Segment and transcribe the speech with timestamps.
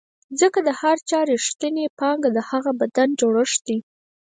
[0.39, 3.77] ځکه د هر چا رښتینې پانګه د هغه بدن جوړښت دی.